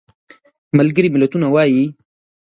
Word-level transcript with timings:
ملګري 0.77 1.09
ملتونه 1.15 1.47
وایي. 1.53 1.83